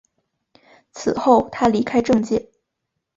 [0.93, 2.49] 此后他离开政界。